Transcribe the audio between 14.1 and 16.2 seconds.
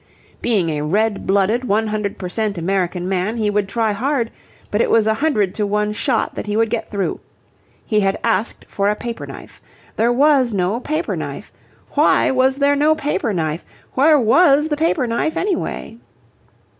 was the paper knife anyway?